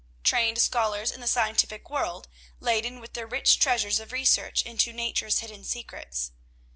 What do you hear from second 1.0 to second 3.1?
in the scientific world, laden